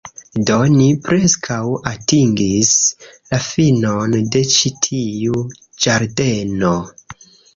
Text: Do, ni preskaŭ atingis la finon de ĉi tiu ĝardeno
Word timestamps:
Do, 0.49 0.53
ni 0.75 0.85
preskaŭ 1.07 1.57
atingis 1.91 2.71
la 3.33 3.41
finon 3.49 4.17
de 4.35 4.43
ĉi 4.55 4.71
tiu 4.89 5.45
ĝardeno 5.85 6.73